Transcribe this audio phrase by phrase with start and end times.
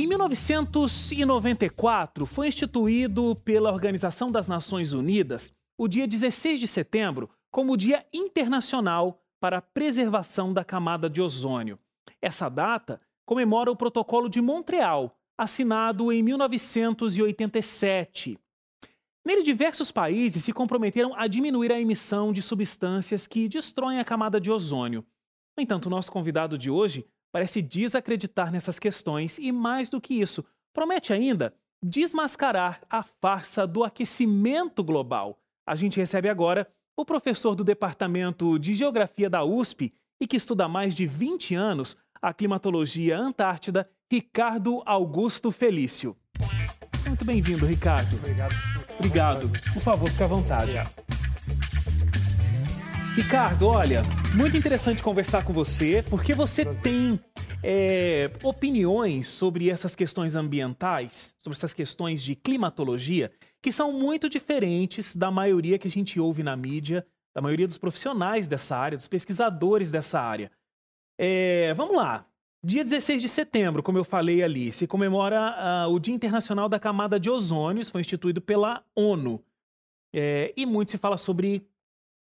[0.00, 7.72] Em 1994, foi instituído pela Organização das Nações Unidas o dia 16 de setembro como
[7.72, 11.80] o Dia Internacional para a Preservação da Camada de Ozônio.
[12.22, 18.38] Essa data comemora o Protocolo de Montreal, assinado em 1987.
[19.26, 24.40] Nele, diversos países se comprometeram a diminuir a emissão de substâncias que destroem a camada
[24.40, 25.04] de ozônio.
[25.56, 30.14] No entanto, o nosso convidado de hoje parece desacreditar nessas questões e, mais do que
[30.14, 35.38] isso, promete ainda desmascarar a farsa do aquecimento global.
[35.66, 40.64] A gente recebe agora o professor do Departamento de Geografia da USP e que estuda
[40.64, 46.16] há mais de 20 anos a climatologia antártida, Ricardo Augusto Felício.
[47.06, 48.16] Muito bem-vindo, Ricardo.
[48.16, 48.54] Obrigado.
[48.98, 49.50] Obrigado.
[49.72, 50.72] Por favor, fique à vontade.
[53.14, 54.02] Ricardo, olha,
[54.36, 57.18] muito interessante conversar com você, porque você tem
[57.62, 65.16] é, opiniões sobre essas questões ambientais, sobre essas questões de climatologia, que são muito diferentes
[65.16, 69.08] da maioria que a gente ouve na mídia, da maioria dos profissionais dessa área, dos
[69.08, 70.50] pesquisadores dessa área.
[71.18, 72.24] É, vamos lá.
[72.62, 76.78] Dia 16 de setembro, como eu falei ali, se comemora uh, o Dia Internacional da
[76.78, 79.40] Camada de Ozônio, isso foi instituído pela ONU.
[80.12, 81.64] É, e muito se fala sobre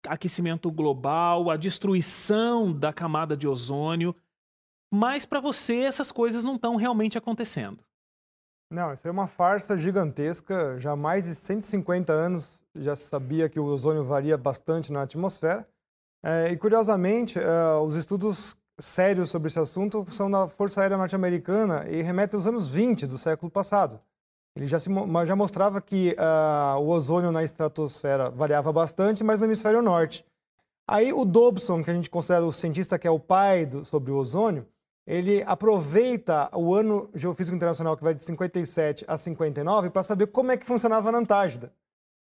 [0.07, 4.15] aquecimento global, a destruição da camada de ozônio,
[4.93, 7.79] mas para você essas coisas não estão realmente acontecendo.
[8.71, 10.79] Não, isso é uma farsa gigantesca.
[10.79, 15.01] Já há mais de 150 anos já se sabia que o ozônio varia bastante na
[15.01, 15.67] atmosfera.
[16.23, 21.85] É, e curiosamente, é, os estudos sérios sobre esse assunto são da Força Aérea Norte-Americana
[21.89, 23.99] e remetem aos anos 20 do século passado.
[24.55, 24.89] Ele já, se,
[25.25, 30.25] já mostrava que uh, o ozônio na estratosfera variava bastante, mas no hemisfério norte.
[30.87, 34.11] Aí o Dobson, que a gente considera o cientista que é o pai do, sobre
[34.11, 34.67] o ozônio,
[35.07, 40.51] ele aproveita o ano geofísico internacional que vai de 57 a 59 para saber como
[40.51, 41.71] é que funcionava na Antártida.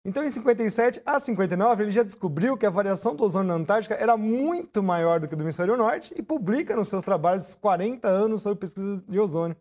[0.02, 3.94] Então, em 57 a 59, ele já descobriu que a variação do ozônio na Antártica
[3.96, 8.40] era muito maior do que do hemisfério norte e publica nos seus trabalhos 40 anos
[8.40, 9.56] sobre pesquisa de ozônio.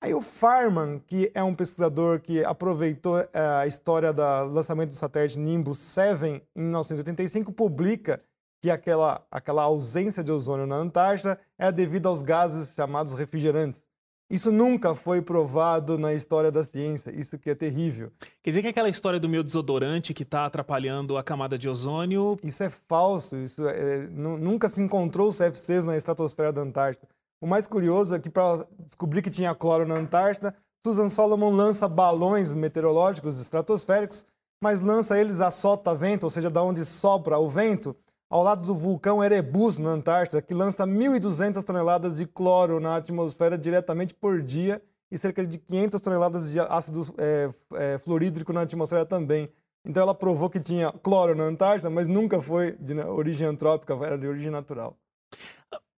[0.00, 4.96] Aí o Farman, que é um pesquisador que aproveitou eh, a história do lançamento do
[4.96, 6.24] satélite Nimbus 7
[6.54, 8.22] em 1985, publica
[8.60, 13.86] que aquela, aquela ausência de ozônio na Antártida é devido aos gases chamados refrigerantes.
[14.28, 18.10] Isso nunca foi provado na história da ciência, isso que é terrível.
[18.42, 22.36] Quer dizer que aquela história do meu desodorante que está atrapalhando a camada de ozônio...
[22.42, 27.06] Isso é falso, isso é, nunca se encontrou os CFCs na estratosfera da Antártida.
[27.40, 30.54] O mais curioso é que para descobrir que tinha cloro na Antártida,
[30.84, 34.24] Susan Solomon lança balões meteorológicos estratosféricos,
[34.62, 37.94] mas lança eles a sota-vento, ou seja, da onde sopra o vento,
[38.30, 43.56] ao lado do vulcão Erebus, na Antártida, que lança 1.200 toneladas de cloro na atmosfera
[43.56, 49.04] diretamente por dia e cerca de 500 toneladas de ácido é, é, fluorídrico na atmosfera
[49.04, 49.48] também.
[49.84, 54.18] Então ela provou que tinha cloro na Antártida, mas nunca foi de origem antrópica, era
[54.18, 54.96] de origem natural.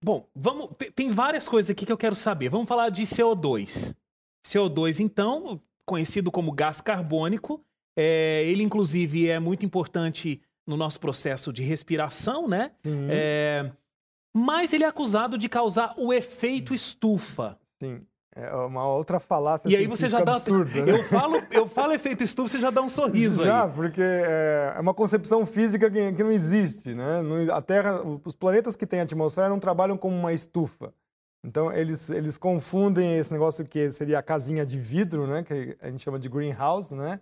[0.01, 0.69] Bom, vamos.
[0.95, 2.49] Tem várias coisas aqui que eu quero saber.
[2.49, 3.95] Vamos falar de CO2.
[4.43, 7.63] CO2, então, conhecido como gás carbônico,
[7.95, 12.71] é, ele inclusive é muito importante no nosso processo de respiração, né?
[13.09, 13.71] É,
[14.33, 17.59] mas ele é acusado de causar o efeito estufa.
[17.81, 18.01] Sim.
[18.35, 20.33] É uma outra falácia E aí você já dá.
[20.33, 20.99] Absurda, né?
[20.99, 23.71] eu, falo, eu falo efeito estufa, você já dá um sorriso já, aí.
[23.71, 26.93] porque é, é uma concepção física que, que não existe.
[26.93, 27.23] Né?
[27.51, 30.93] A Terra, os planetas que têm atmosfera não trabalham como uma estufa.
[31.43, 35.43] Então eles, eles confundem esse negócio que seria a casinha de vidro, né?
[35.43, 37.19] que a gente chama de greenhouse, né?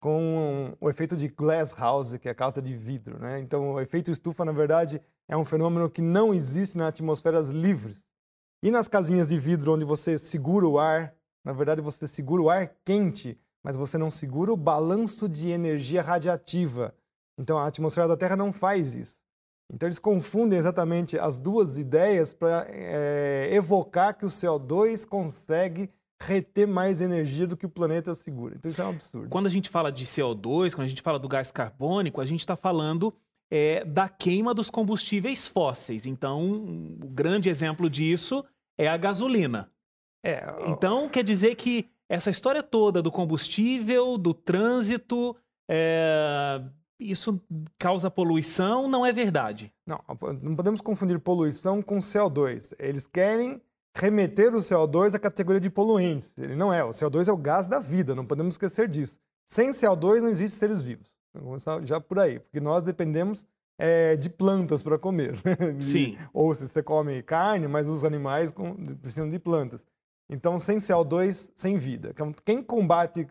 [0.00, 3.18] com o efeito de glass house, que é a casa de vidro.
[3.18, 3.40] Né?
[3.40, 8.04] Então o efeito estufa, na verdade, é um fenômeno que não existe nas atmosferas livres.
[8.62, 11.12] E nas casinhas de vidro onde você segura o ar,
[11.44, 16.00] na verdade você segura o ar quente, mas você não segura o balanço de energia
[16.00, 16.94] radiativa.
[17.36, 19.18] Então a atmosfera da Terra não faz isso.
[19.72, 25.90] Então eles confundem exatamente as duas ideias para é, evocar que o CO2 consegue
[26.20, 28.54] reter mais energia do que o planeta segura.
[28.54, 29.28] Então isso é um absurdo.
[29.28, 32.40] Quando a gente fala de CO2, quando a gente fala do gás carbônico, a gente
[32.40, 33.12] está falando
[33.50, 36.06] é, da queima dos combustíveis fósseis.
[36.06, 38.44] Então, um grande exemplo disso
[38.84, 39.70] é a gasolina.
[40.24, 45.36] É, então, quer dizer que essa história toda do combustível, do trânsito,
[45.68, 46.62] é,
[47.00, 47.40] isso
[47.78, 49.72] causa poluição, não é verdade.
[49.86, 50.00] Não,
[50.40, 52.74] não podemos confundir poluição com CO2.
[52.78, 53.60] Eles querem
[53.96, 56.36] remeter o CO2 à categoria de poluentes.
[56.38, 56.84] Ele não é.
[56.84, 59.20] O CO2 é o gás da vida, não podemos esquecer disso.
[59.44, 61.16] Sem CO2 não existem seres vivos.
[61.34, 63.46] Vamos começar já por aí, porque nós dependemos
[63.78, 65.34] é, de plantas para comer.
[65.80, 66.16] Sim.
[66.32, 68.52] Ou se você come carne, mas os animais
[69.00, 69.84] precisam de plantas.
[70.28, 72.10] Então, sem CO2, sem vida.
[72.10, 73.26] Então, quem combate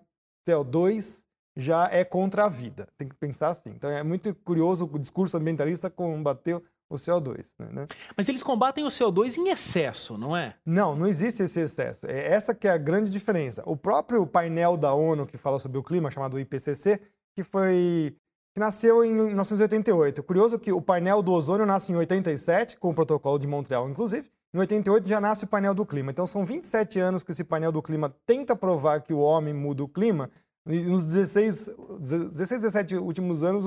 [0.47, 1.23] CO2
[1.55, 2.87] já é contra a vida.
[2.97, 3.71] Tem que pensar assim.
[3.71, 6.61] Então, é muito curioso o discurso ambientalista combater
[6.91, 7.47] o CO2.
[7.57, 7.87] Né?
[8.15, 10.55] Mas eles combatem o CO2 em excesso, não é?
[10.65, 12.05] Não, não existe esse excesso.
[12.05, 13.63] É essa que é a grande diferença.
[13.65, 16.99] O próprio painel da ONU que fala sobre o clima, chamado IPCC,
[17.33, 18.15] que foi
[18.53, 20.23] que nasceu em 1988.
[20.23, 24.29] Curioso que o painel do ozônio nasce em 87, com o protocolo de Montreal, inclusive.
[24.53, 26.11] Em 88 já nasce o painel do clima.
[26.11, 29.83] Então são 27 anos que esse painel do clima tenta provar que o homem muda
[29.83, 30.29] o clima.
[30.67, 33.65] E nos 16, 16 17 últimos anos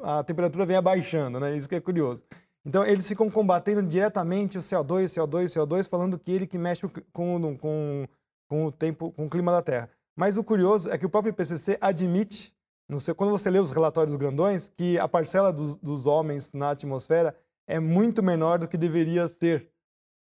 [0.00, 1.56] a temperatura vem abaixando, né?
[1.56, 2.24] Isso que é curioso.
[2.64, 7.56] Então eles ficam combatendo diretamente o CO2, CO2, CO2, falando que ele que mexe com,
[7.58, 8.08] com,
[8.48, 9.90] com o tempo, com o clima da Terra.
[10.16, 12.54] Mas o curioso é que o próprio IPCC admite
[12.98, 17.34] Sei, quando você lê os relatórios grandões, que a parcela dos, dos, homens na atmosfera
[17.66, 19.68] é muito menor do que deveria ser.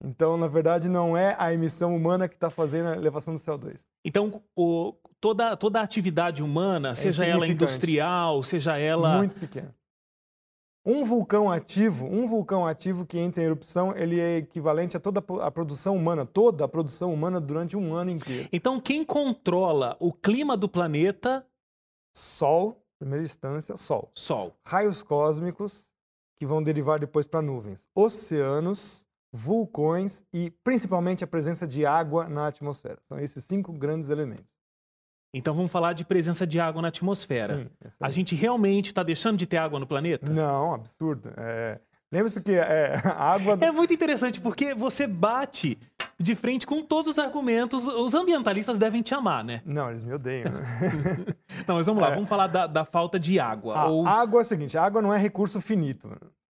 [0.04, 3.80] Então, na verdade, não é a emissão humana que está fazendo a elevação do CO2.
[4.04, 9.18] Então, o, toda, toda a atividade humana, é seja ela industrial, seja ela.
[9.18, 9.74] Muito pequena.
[10.86, 15.24] Um vulcão ativo, um vulcão ativo que entra em erupção, ele é equivalente a toda
[15.42, 18.48] a produção humana, toda a produção humana durante um ano inteiro.
[18.52, 21.46] Então, quem controla o clima do planeta
[22.20, 24.12] Sol, primeira instância, Sol.
[24.14, 24.54] Sol.
[24.66, 25.90] Raios cósmicos,
[26.38, 27.88] que vão derivar depois para nuvens.
[27.96, 33.00] Oceanos, vulcões e principalmente a presença de água na atmosfera.
[33.08, 34.46] São esses cinco grandes elementos.
[35.34, 37.58] Então vamos falar de presença de água na atmosfera.
[37.58, 37.70] Sim,
[38.00, 40.30] a gente realmente está deixando de ter água no planeta?
[40.30, 41.32] Não, absurdo.
[41.38, 41.80] É...
[42.12, 43.58] Lembre-se que é, a água.
[43.62, 45.78] É muito interessante porque você bate
[46.20, 47.86] de frente com todos os argumentos.
[47.88, 49.62] Os ambientalistas devem te amar, né?
[49.66, 50.52] Não, eles me odeiam.
[50.52, 50.62] Né?
[51.68, 52.16] não, mas vamos lá, é.
[52.16, 53.76] vamos falar da, da, falta de água.
[53.76, 54.06] A ou...
[54.06, 56.10] água é o seguinte: água não é recurso finito.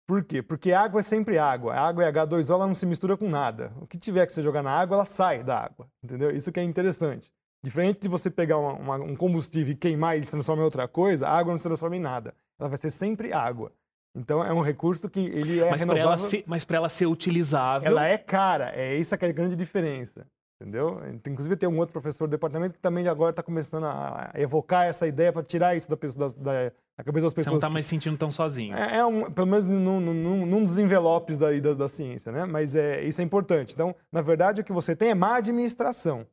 [0.07, 0.41] Por quê?
[0.41, 1.73] Porque água é sempre água.
[1.73, 3.73] A água e H2O ela não se mistura com nada.
[3.81, 5.85] O que tiver que você jogar na água, ela sai da água.
[6.01, 6.31] Entendeu?
[6.31, 7.29] Isso que é interessante.
[7.61, 10.87] Diferente de você pegar uma, uma, um combustível e queimar e se transformar em outra
[10.87, 12.33] coisa, a água não se transforma em nada.
[12.57, 13.73] Ela vai ser sempre água.
[14.17, 16.17] Então é um recurso que ele é mas renovável.
[16.17, 17.87] Ser, mas para ela ser utilizável...
[17.87, 20.25] Ela é cara, é essa que é a grande diferença.
[20.59, 20.99] Entendeu?
[21.27, 25.05] Inclusive tem um outro professor do departamento que também agora está começando a evocar essa
[25.05, 27.45] ideia para tirar isso da, pessoa, da, da, cabeça das pessoas.
[27.45, 28.75] Você não está mais sentindo tão sozinho.
[28.75, 32.43] É, é um, pelo menos num, num, num dos envelopes da, da, da, ciência, né?
[32.45, 33.75] Mas é, isso é importante.
[33.75, 36.25] Então, na verdade, o que você tem é má administração.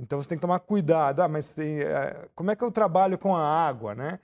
[0.00, 1.20] Então você tem que tomar cuidado.
[1.20, 4.18] Ah, mas é, como é que eu trabalho com a água, né?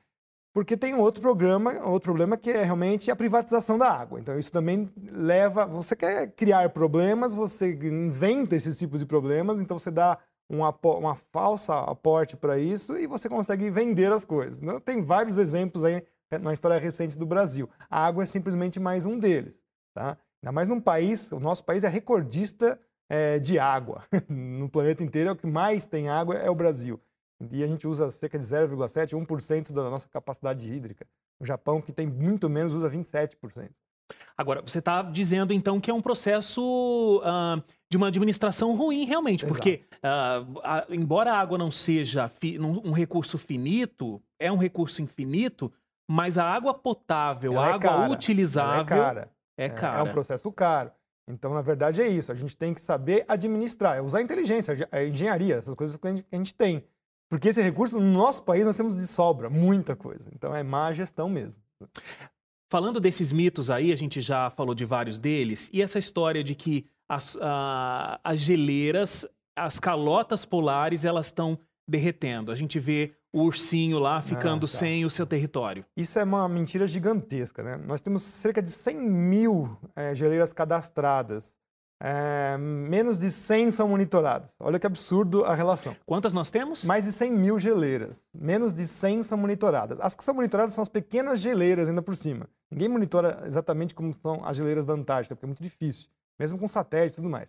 [0.55, 4.21] Porque tem outro programa, outro problema que é realmente a privatização da água.
[4.21, 9.77] Então isso também leva, você quer criar problemas, você inventa esses tipos de problemas, então
[9.77, 10.17] você dá
[10.49, 14.62] uma, uma falsa aporte para isso e você consegue vender as coisas.
[14.62, 16.05] Então, tem vários exemplos aí
[16.41, 17.69] na história recente do Brasil.
[17.91, 19.61] A água é simplesmente mais um deles,
[19.93, 20.17] tá?
[20.41, 22.79] Ainda mais num país, o nosso país é recordista
[23.09, 24.05] é, de água.
[24.29, 27.00] no planeta inteiro é o que mais tem água é o Brasil
[27.51, 31.07] e a gente usa cerca de 0,7, 1% da nossa capacidade hídrica.
[31.41, 33.71] O Japão, que tem muito menos, usa 27%.
[34.37, 39.45] Agora, você está dizendo então que é um processo uh, de uma administração ruim, realmente,
[39.45, 39.55] Exato.
[39.55, 42.31] porque uh, a, embora a água não seja
[42.85, 45.73] um recurso finito, é um recurso infinito,
[46.09, 48.13] mas a água potável, a é água cara.
[48.13, 49.31] utilizável é cara.
[49.57, 49.99] É, cara.
[49.99, 50.91] É, é um processo caro.
[51.27, 52.31] Então, na verdade, é isso.
[52.31, 56.07] A gente tem que saber administrar, é usar a inteligência, a engenharia, essas coisas que
[56.07, 56.85] a gente, que a gente tem.
[57.35, 60.25] Porque esse recurso, no nosso país, nós temos de sobra, muita coisa.
[60.33, 61.61] Então é má gestão mesmo.
[62.71, 66.55] Falando desses mitos aí, a gente já falou de vários deles, e essa história de
[66.55, 69.26] que as, a, as geleiras,
[69.57, 72.53] as calotas polares, elas estão derretendo.
[72.53, 74.79] A gente vê o ursinho lá ficando ah, tá.
[74.79, 75.85] sem o seu território.
[75.97, 77.76] Isso é uma mentira gigantesca, né?
[77.85, 81.59] Nós temos cerca de 100 mil é, geleiras cadastradas
[82.06, 84.50] é, menos de 100 são monitoradas.
[84.61, 85.96] Olha que absurdo a relação.
[86.04, 86.84] Quantas nós temos?
[86.84, 88.26] Mais de 100 mil geleiras.
[88.34, 89.99] Menos de 100 são monitoradas.
[90.02, 92.46] As que são monitoradas são as pequenas geleiras ainda por cima.
[92.70, 96.68] Ninguém monitora exatamente como são as geleiras da Antártica, porque é muito difícil, mesmo com
[96.68, 97.49] satélites e tudo mais.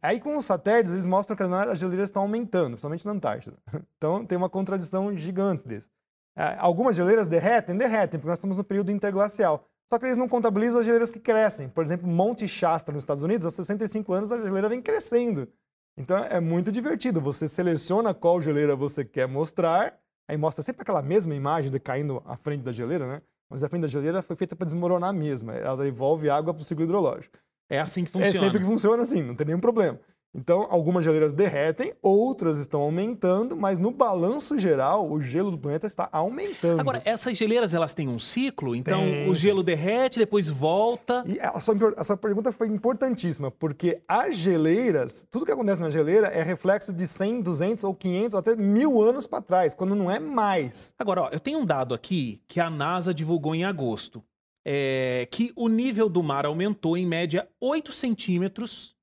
[0.00, 3.56] Aí com os satélites eles mostram que as geleiras estão aumentando, principalmente na Antártida.
[3.96, 5.88] Então tem uma contradição gigante desse.
[6.36, 7.76] É, algumas geleiras derretem?
[7.76, 9.68] Derretem, porque nós estamos no período interglacial.
[9.90, 11.68] Só que eles não contabilizam as geleiras que crescem.
[11.68, 15.48] Por exemplo, Monte Shasta, nos Estados Unidos, há 65 anos a geleira vem crescendo.
[15.96, 17.20] Então é muito divertido.
[17.20, 22.22] Você seleciona qual geleira você quer mostrar, aí mostra sempre aquela mesma imagem de caindo
[22.26, 23.22] à frente da geleira, né?
[23.50, 25.50] Mas a frente da geleira foi feita para desmoronar mesmo.
[25.50, 27.38] Ela devolve água para o ciclo hidrológico.
[27.70, 28.36] É assim que funciona.
[28.36, 29.98] É sempre que funciona assim, não tem nenhum problema.
[30.38, 35.86] Então, algumas geleiras derretem, outras estão aumentando, mas no balanço geral, o gelo do planeta
[35.86, 36.80] está aumentando.
[36.80, 38.76] Agora, essas geleiras, elas têm um ciclo?
[38.76, 39.28] Então, Tem.
[39.28, 41.24] o gelo derrete, depois volta...
[41.26, 45.90] E a sua, a sua pergunta foi importantíssima, porque as geleiras, tudo que acontece na
[45.90, 49.96] geleira é reflexo de 100, 200 ou 500 ou até mil anos para trás, quando
[49.96, 50.94] não é mais.
[50.96, 54.22] Agora, ó, eu tenho um dado aqui que a NASA divulgou em agosto,
[54.64, 58.97] é, que o nível do mar aumentou em média 8 centímetros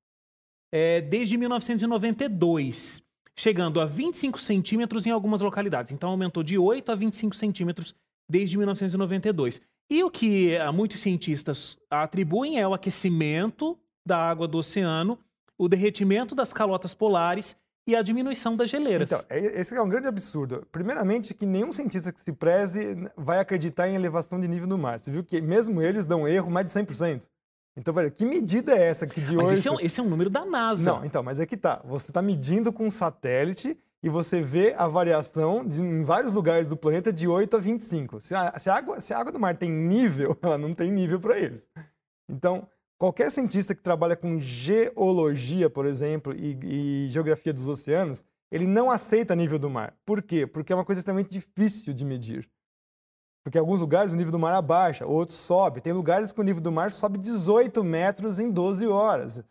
[0.77, 3.01] é, desde 1992,
[3.34, 5.94] chegando a 25 centímetros em algumas localidades.
[5.94, 7.96] Então, aumentou de 8 a 25 centímetros
[8.29, 9.62] desde 1992.
[9.89, 15.17] E o que ah, muitos cientistas atribuem é o aquecimento da água do oceano,
[15.58, 17.55] o derretimento das calotas polares
[17.88, 19.10] e a diminuição das geleiras.
[19.10, 20.67] Então, é- esse é um grande absurdo.
[20.74, 25.00] Primeiramente, que nenhum cientista que se preze vai acreditar em elevação de nível do mar.
[25.00, 27.29] Você viu que mesmo eles dão erro mais de 100%.
[27.77, 29.55] Então, velho, que medida é essa que de Mas hoje...
[29.55, 30.91] esse é, um, esse é um número da NASA.
[30.94, 31.82] Não, então, mas é que tá.
[31.86, 36.67] Você está medindo com um satélite e você vê a variação de, em vários lugares
[36.67, 38.22] do planeta de 8 a 25.
[38.22, 40.89] Se a, se a água, se a água do mar tem nível, ela não tem
[40.89, 41.70] nível para eles.
[42.29, 42.67] Então,
[42.98, 48.89] qualquer cientista que trabalha com geologia, por exemplo, e, e geografia dos oceanos, ele não
[48.89, 49.94] aceita nível do mar.
[50.05, 50.48] Por quê?
[50.48, 52.50] Porque é uma coisa extremamente difícil de medir.
[53.45, 55.79] Porque em alguns lugares o nível do mar abaixa, outros sobe.
[55.79, 59.43] Tem lugares que o nível do mar sobe 18 metros em 12 horas.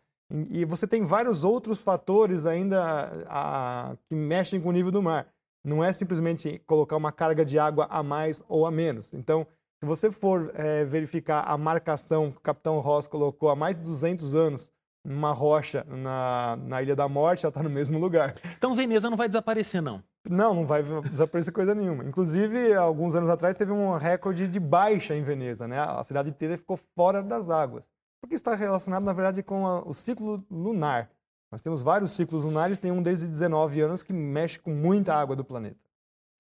[0.50, 5.28] E você tem vários outros fatores ainda a- que mexem com o nível do mar.
[5.64, 9.14] Não é simplesmente colocar uma carga de água a mais ou a menos.
[9.14, 9.46] Então,
[9.80, 13.82] se você for eh, verificar a marcação que o Capitão Ross colocou há mais de
[13.82, 14.72] 200 anos
[15.04, 18.34] numa rocha na, na Ilha da Morte, ela está no mesmo lugar.
[18.56, 20.02] Então Veneza não vai desaparecer, não.
[20.28, 22.02] Não, não vai desaparecer coisa nenhuma.
[22.04, 25.78] Inclusive, alguns anos atrás teve um recorde de baixa em Veneza, né?
[25.78, 27.84] A cidade inteira ficou fora das águas.
[28.23, 31.11] Porque está relacionado, na verdade, com a- o ciclo lunar.
[31.52, 35.37] Nós temos vários ciclos lunares, tem um desde 19 anos que mexe com muita água
[35.37, 35.76] do planeta.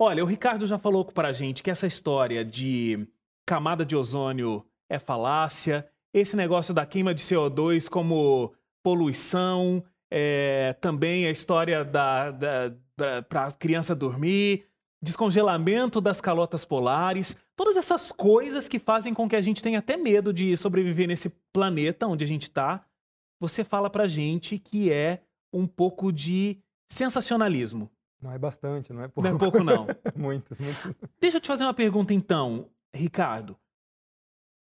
[0.00, 3.06] Olha, o Ricardo já falou pra gente que essa história de
[3.46, 8.54] camada de ozônio é falácia, esse negócio da queima de CO2 como
[8.84, 14.64] poluição, é, também a história da, da, para a criança dormir,
[15.02, 19.96] descongelamento das calotas polares, todas essas coisas que fazem com que a gente tenha até
[19.96, 22.84] medo de sobreviver nesse planeta onde a gente está.
[23.40, 25.20] Você fala pra gente que é
[25.52, 27.90] um pouco de sensacionalismo.
[28.22, 29.28] Não é bastante, não é pouco.
[29.28, 29.86] Não é pouco, não.
[30.16, 30.96] muito, muito.
[31.20, 33.58] Deixa eu te fazer uma pergunta então, Ricardo.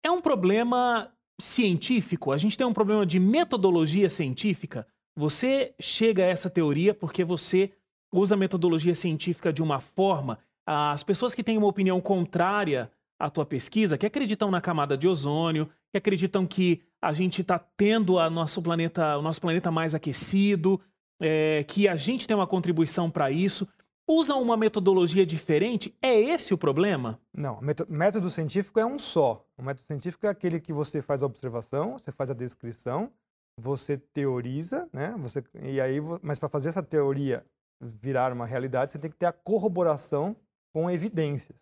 [0.03, 2.31] É um problema científico?
[2.31, 4.87] A gente tem um problema de metodologia científica?
[5.17, 7.71] Você chega a essa teoria porque você
[8.13, 10.39] usa a metodologia científica de uma forma.
[10.65, 15.07] As pessoas que têm uma opinião contrária à tua pesquisa, que acreditam na camada de
[15.07, 19.93] ozônio, que acreditam que a gente está tendo a nosso planeta, o nosso planeta mais
[19.93, 20.79] aquecido,
[21.21, 23.67] é, que a gente tem uma contribuição para isso,
[24.07, 25.93] usam uma metodologia diferente?
[26.01, 27.19] É esse o problema?
[27.33, 29.45] Não, méto- método científico é um só.
[29.63, 33.09] O método científico é aquele que você faz a observação, você faz a descrição,
[33.57, 35.15] você teoriza, né?
[35.19, 37.45] Você, e aí, mas para fazer essa teoria
[37.79, 40.35] virar uma realidade, você tem que ter a corroboração
[40.73, 41.57] com evidências.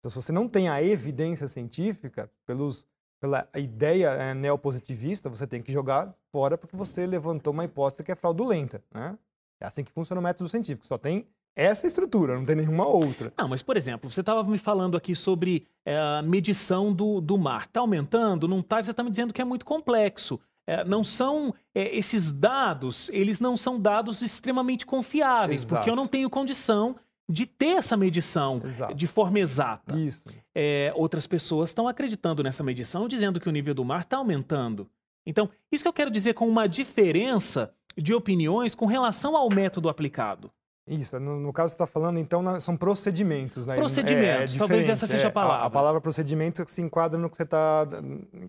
[0.00, 2.84] Então, se você não tem a evidência científica, pelos,
[3.20, 8.10] pela ideia eh, neopositivista, você tem que jogar fora porque você levantou uma hipótese que
[8.10, 9.16] é fraudulenta, né?
[9.60, 10.84] É assim que funciona o método científico.
[10.84, 13.32] Só tem essa estrutura, não tem nenhuma outra.
[13.36, 17.38] Não, mas por exemplo, você estava me falando aqui sobre é, a medição do, do
[17.38, 17.64] mar.
[17.64, 18.46] Está aumentando?
[18.46, 18.82] Não está?
[18.82, 20.38] Você está me dizendo que é muito complexo.
[20.68, 25.96] É, não são é, esses dados, eles não são dados extremamente confiáveis, porque eu Exato.
[25.96, 26.96] não tenho condição
[27.28, 28.94] de ter essa medição Exato.
[28.94, 29.96] de forma exata.
[29.96, 30.28] Isso.
[30.54, 34.88] É, outras pessoas estão acreditando nessa medição, dizendo que o nível do mar está aumentando.
[35.24, 39.88] Então, isso que eu quero dizer com uma diferença de opiniões com relação ao método
[39.88, 40.50] aplicado.
[40.88, 43.74] Isso, no, no caso você está falando, então, na- são procedimentos, né?
[43.74, 45.66] Procedimentos, talvez diferente, essa seja a palavra.
[45.66, 47.86] A, palavra procedimento se enquadra no que você está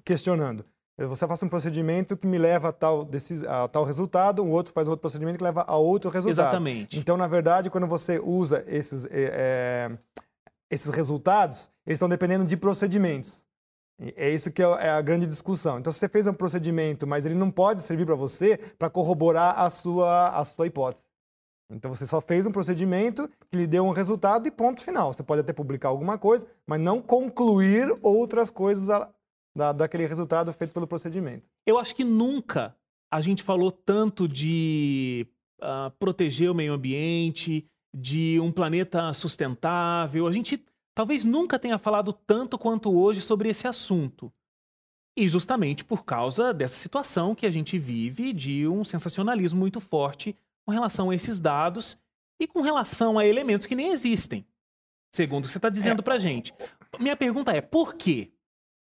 [0.06, 0.64] questionando.
[1.00, 3.08] Você faz um procedimento que me leva a tal,
[3.48, 6.46] a tal resultado, o outro faz outro procedimento que leva a outro resultado.
[6.48, 6.98] Exatamente.
[6.98, 9.98] Então, na verdade, quando você usa esses, eh, eh,
[10.72, 13.44] esses resultados, eles estão dependendo de procedimentos.
[14.16, 15.80] É isso que é é a grande discussão.
[15.80, 19.60] Então, se você fez um procedimento, mas ele não pode servir para você para corroborar
[19.60, 21.06] a sua, a sua hipótese.
[21.70, 25.12] Então, você só fez um procedimento que lhe deu um resultado e ponto final.
[25.12, 28.88] Você pode até publicar alguma coisa, mas não concluir outras coisas
[29.56, 31.50] da, daquele resultado feito pelo procedimento.
[31.66, 32.76] Eu acho que nunca
[33.12, 35.28] a gente falou tanto de
[35.62, 40.28] ah, proteger o meio ambiente, de um planeta sustentável.
[40.28, 44.32] A gente talvez nunca tenha falado tanto quanto hoje sobre esse assunto.
[45.18, 50.36] E justamente por causa dessa situação que a gente vive de um sensacionalismo muito forte
[50.68, 51.98] com relação a esses dados
[52.38, 54.46] e com relação a elementos que nem existem,
[55.16, 56.04] segundo o que você está dizendo é.
[56.04, 56.54] para gente.
[57.00, 58.34] Minha pergunta é: por quê?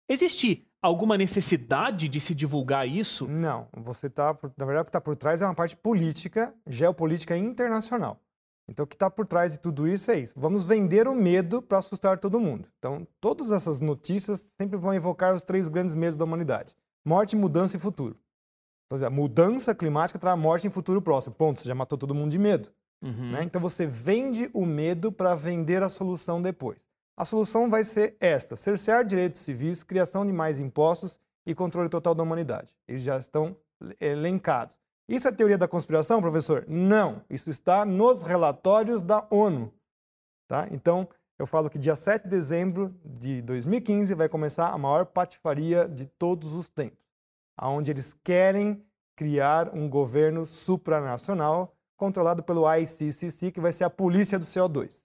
[0.09, 3.29] Existe alguma necessidade de se divulgar isso?
[3.29, 3.69] Não.
[3.77, 8.21] Você está, na verdade, o que está por trás é uma parte política, geopolítica internacional.
[8.69, 10.35] Então, o que está por trás de tudo isso é isso.
[10.37, 12.69] Vamos vender o medo para assustar todo mundo.
[12.79, 17.77] Então, todas essas notícias sempre vão evocar os três grandes medos da humanidade: morte, mudança
[17.77, 18.19] e futuro.
[18.87, 21.35] Então, a mudança climática traz morte em futuro próximo.
[21.35, 22.71] Ponto, você já matou todo mundo de medo.
[23.03, 23.33] Uhum.
[23.33, 23.43] Né?
[23.43, 26.87] Então, você vende o medo para vender a solução depois.
[27.17, 32.15] A solução vai ser esta: cercear direitos civis, criação de mais impostos e controle total
[32.15, 32.75] da humanidade.
[32.87, 33.57] Eles já estão
[34.01, 34.81] elencados.
[35.09, 36.65] Isso é teoria da conspiração, professor?
[36.67, 37.23] Não.
[37.31, 39.73] Isso está nos relatórios da ONU.
[40.49, 40.67] Tá?
[40.71, 45.89] Então, eu falo que dia 7 de dezembro de 2015 vai começar a maior patifaria
[45.89, 46.99] de todos os tempos,
[47.57, 48.85] aonde eles querem
[49.17, 55.03] criar um governo supranacional controlado pelo ICCC, que vai ser a polícia do CO2.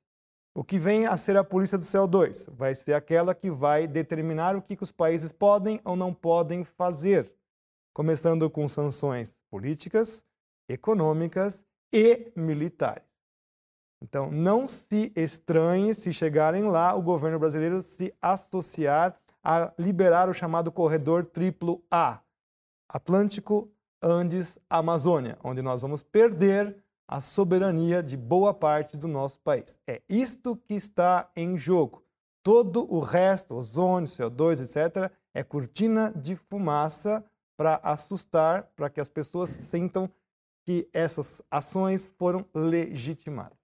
[0.53, 4.55] O que vem a ser a polícia do CO2 vai ser aquela que vai determinar
[4.55, 7.33] o que, que os países podem ou não podem fazer
[7.93, 10.25] começando com sanções políticas,
[10.67, 13.03] econômicas e militares.
[14.01, 20.33] Então, não se estranhe se chegarem lá o governo brasileiro se associar a liberar o
[20.33, 22.19] chamado corredor triplo A,
[22.91, 23.71] Atlântico,
[24.03, 26.75] Andes, Amazônia, onde nós vamos perder
[27.07, 29.79] a soberania de boa parte do nosso país.
[29.87, 32.03] É isto que está em jogo.
[32.43, 37.23] Todo o resto, ozônio, CO2, etc., é cortina de fumaça
[37.57, 40.09] para assustar, para que as pessoas sintam
[40.65, 43.57] que essas ações foram legitimadas.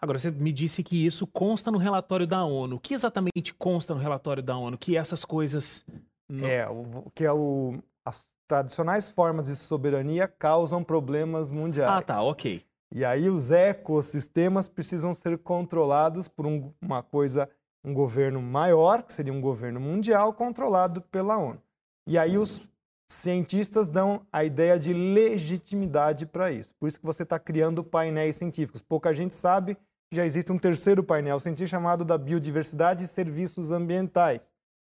[0.00, 2.76] Agora, você me disse que isso consta no relatório da ONU.
[2.76, 4.78] O que exatamente consta no relatório da ONU?
[4.78, 5.84] Que essas coisas.
[6.28, 6.46] Não...
[6.48, 11.98] É, o, que é o, as tradicionais formas de soberania causam problemas mundiais.
[11.98, 12.66] Ah, tá, ok.
[12.92, 17.48] E aí os ecossistemas precisam ser controlados por um, uma coisa,
[17.84, 21.62] um governo maior, que seria um governo mundial, controlado pela ONU.
[22.08, 22.68] E aí os
[23.08, 26.74] cientistas dão a ideia de legitimidade para isso.
[26.74, 28.82] Por isso que você está criando painéis científicos.
[28.82, 29.76] Pouca gente sabe
[30.10, 34.50] que já existe um terceiro painel científico chamado da biodiversidade e serviços ambientais,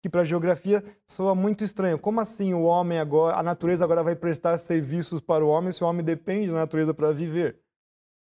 [0.06, 1.98] que para a geografia soa muito estranho.
[1.98, 5.82] Como assim o homem agora, a natureza agora vai prestar serviços para o homem se
[5.82, 7.58] o homem depende da natureza para viver?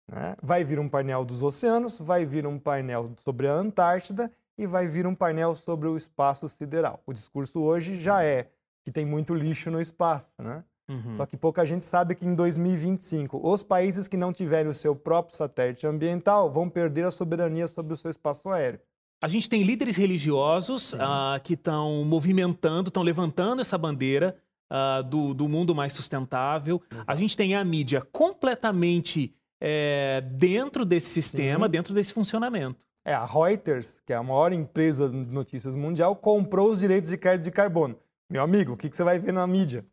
[0.08, 0.36] Né?
[0.40, 4.86] Vai vir um painel dos oceanos, vai vir um painel sobre a Antártida e vai
[4.86, 7.02] vir um painel sobre o espaço sideral.
[7.04, 8.48] O discurso hoje já é
[8.84, 10.62] que tem muito lixo no espaço, né?
[10.88, 11.14] Uhum.
[11.14, 14.94] Só que pouca gente sabe que em 2025 os países que não tiverem o seu
[14.94, 18.78] próprio satélite ambiental vão perder a soberania sobre o seu espaço aéreo.
[19.22, 24.36] A gente tem líderes religiosos uh, que estão movimentando, estão levantando essa bandeira
[24.68, 26.82] uh, do, do, mundo mais sustentável.
[26.90, 27.04] Exato.
[27.08, 31.70] A gente tem a mídia completamente é, dentro desse sistema, Sim.
[31.70, 32.84] dentro desse funcionamento.
[33.04, 37.16] É, a Reuters, que é a maior empresa de notícias mundial, comprou os direitos de
[37.16, 37.96] crédito de carbono.
[38.28, 39.86] Meu amigo, o que, você vai ver na mídia?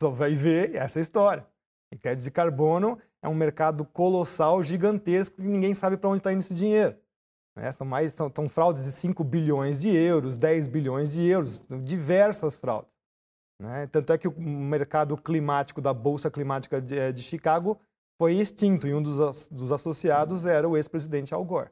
[0.00, 1.46] Só vai ver essa história.
[1.92, 6.32] E crédito de carbono é um mercado colossal, gigantesco, e ninguém sabe para onde está
[6.32, 6.96] indo esse dinheiro.
[7.56, 7.70] Né?
[7.72, 12.56] São, mais, são, são fraudes de 5 bilhões de euros, 10 bilhões de euros, diversas
[12.56, 12.90] fraudes.
[13.60, 13.86] Né?
[13.86, 17.78] Tanto é que o mercado climático da Bolsa Climática de, eh, de Chicago
[18.18, 21.70] foi extinto e um dos, dos associados era o ex-presidente Al Gore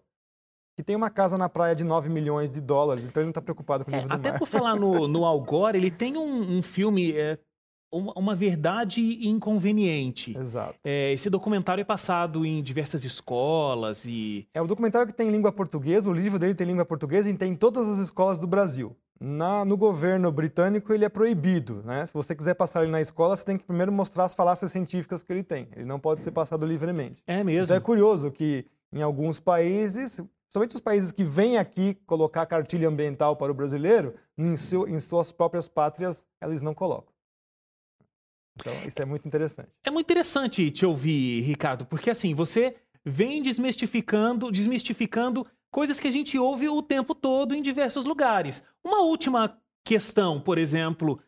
[0.81, 3.43] que tem uma casa na praia de 9 milhões de dólares, então ele não está
[3.43, 4.39] preocupado com o nível é, do até mar.
[4.39, 7.39] por falar no, no Al Gore, ele tem um, um filme, é,
[7.93, 10.37] uma, uma, verdade inconveniente.
[10.37, 10.75] Exato.
[10.85, 14.47] É, esse documentário é passado em diversas escolas e...
[14.55, 17.53] É o documentário que tem língua portuguesa, o livro dele tem língua portuguesa e tem
[17.53, 18.97] em todas as escolas do Brasil.
[19.21, 22.07] Na, no governo britânico ele é proibido, né?
[22.07, 25.23] Se você quiser passar ele na escola, você tem que primeiro mostrar as falácias científicas
[25.23, 25.69] que ele tem.
[25.77, 27.23] Ele não pode ser passado livremente.
[27.27, 27.65] É mesmo.
[27.65, 32.89] Então é curioso que em alguns países Somente os países que vêm aqui colocar cartilha
[32.89, 37.10] ambiental para o brasileiro, em, seu, em suas próprias pátrias, eles não colocam.
[38.59, 39.69] Então, isso é muito interessante.
[39.85, 46.11] É muito interessante te ouvir, Ricardo, porque assim, você vem desmistificando, desmistificando coisas que a
[46.11, 48.63] gente ouve o tempo todo em diversos lugares.
[48.85, 51.21] Uma última questão, por exemplo,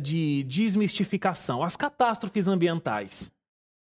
[0.00, 3.32] de desmistificação: as catástrofes ambientais.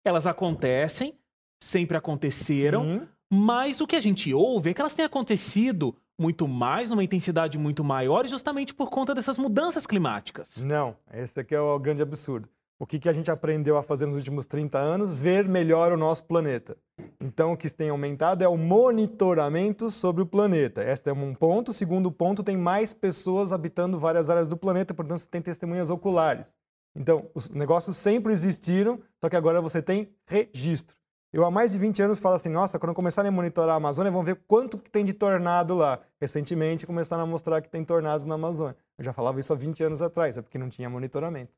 [0.04, 1.18] Elas acontecem,
[1.62, 3.00] sempre aconteceram.
[3.00, 3.08] Sim.
[3.30, 7.58] Mas o que a gente ouve é que elas têm acontecido muito mais, numa intensidade
[7.58, 10.56] muito maior, justamente por conta dessas mudanças climáticas.
[10.56, 12.48] Não, esse aqui é o grande absurdo.
[12.78, 15.12] O que, que a gente aprendeu a fazer nos últimos 30 anos?
[15.12, 16.76] Ver melhor o nosso planeta.
[17.20, 20.84] Então, o que tem aumentado é o monitoramento sobre o planeta.
[20.84, 21.72] Este é um ponto.
[21.72, 26.56] Segundo ponto, tem mais pessoas habitando várias áreas do planeta, portanto, você tem testemunhas oculares.
[26.94, 30.96] Então, os negócios sempre existiram, só que agora você tem registro.
[31.32, 34.10] Eu há mais de 20 anos falo assim, nossa, quando começarem a monitorar a Amazônia,
[34.10, 36.00] vão ver quanto que tem de tornado lá.
[36.20, 38.76] Recentemente começaram a mostrar que tem tornados na Amazônia.
[38.96, 41.52] Eu já falava isso há 20 anos atrás, é porque não tinha monitoramento.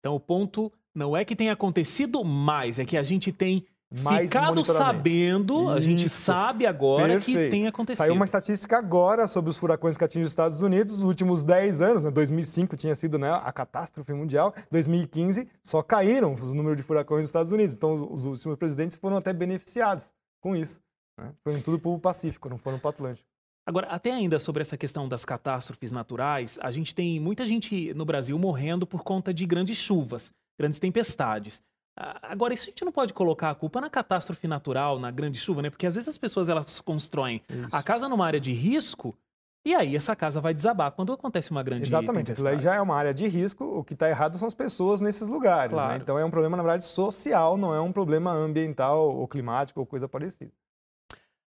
[0.00, 3.64] Então o ponto não é que tenha acontecido mais, é que a gente tem
[4.02, 5.70] mais ficado sabendo, Isso.
[5.70, 7.38] a gente sabe agora Perfeito.
[7.38, 7.98] que tem acontecido.
[7.98, 11.80] Saiu uma estatística agora sobre os furacões que atingem os Estados Unidos nos últimos 10
[11.80, 12.10] anos, né?
[12.10, 17.30] 2005 tinha sido né, a catástrofe mundial, 2015 só caíram os números de furacões nos
[17.30, 17.74] Estados Unidos.
[17.74, 20.80] Então os últimos presidentes foram até beneficiados com isso.
[21.18, 21.32] Né?
[21.42, 23.29] Foi tudo para o Pacífico, não foram para o Atlântico.
[23.70, 28.04] Agora, até ainda sobre essa questão das catástrofes naturais, a gente tem muita gente no
[28.04, 31.62] Brasil morrendo por conta de grandes chuvas, grandes tempestades.
[31.96, 35.62] Agora, isso a gente não pode colocar a culpa na catástrofe natural, na grande chuva,
[35.62, 35.70] né?
[35.70, 37.76] Porque às vezes as pessoas elas constroem isso.
[37.76, 39.16] a casa numa área de risco
[39.64, 42.48] e aí essa casa vai desabar quando acontece uma grande Exatamente, tempestade.
[42.48, 45.00] aquilo aí já é uma área de risco, o que está errado são as pessoas
[45.00, 45.70] nesses lugares.
[45.70, 45.76] Né?
[45.76, 45.92] Claro.
[45.92, 46.00] Né?
[46.02, 49.86] Então é um problema, na verdade, social, não é um problema ambiental ou climático ou
[49.86, 50.50] coisa parecida.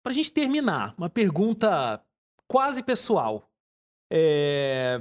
[0.04, 1.98] Para a gente terminar, uma pergunta
[2.46, 3.50] quase pessoal.
[4.12, 5.00] É...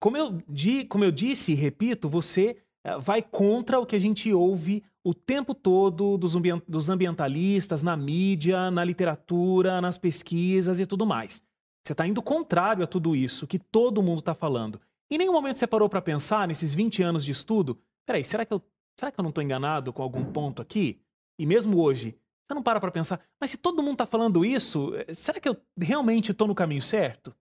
[0.00, 0.42] Como, eu,
[0.88, 5.12] como eu disse e repito, você eh, vai contra o que a gente ouve o
[5.12, 6.34] tempo todo dos,
[6.66, 11.42] dos ambientalistas, na mídia, na literatura, nas pesquisas e tudo mais.
[11.84, 14.80] Você está indo contrário a tudo isso que todo mundo está falando.
[15.10, 17.78] Em nenhum momento você parou para pensar nesses 20 anos de estudo?
[18.06, 18.62] Peraí, será que eu,
[18.98, 21.00] será que eu não estou enganado com algum ponto aqui?
[21.38, 22.16] E mesmo hoje,
[22.48, 25.48] você não para para pensar, mas se todo mundo está falando isso, eh, será que
[25.48, 27.34] eu realmente estou no caminho certo?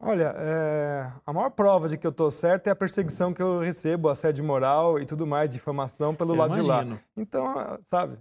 [0.00, 3.60] Olha, é, a maior prova de que eu estou certo é a perseguição que eu
[3.60, 6.96] recebo, assédio moral e tudo mais, difamação pelo eu lado imagino.
[6.96, 7.00] de lá.
[7.16, 8.18] Então, sabe,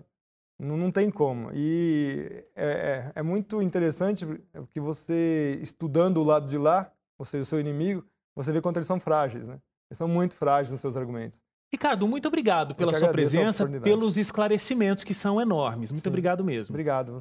[0.60, 1.49] não, não tem como.
[1.52, 4.26] E é, é, é, muito interessante
[4.71, 8.78] que você, estudando o lado de lá, ou seja, o seu inimigo, você vê quanto
[8.78, 9.60] eles são frágeis, né?
[9.89, 11.41] Eles são muito frágeis nos seus argumentos.
[11.74, 15.92] Ricardo, muito obrigado pela sua presença, pelos esclarecimentos que são enormes.
[15.92, 16.10] Muito Sim.
[16.10, 16.72] obrigado mesmo.
[16.72, 17.18] Obrigado.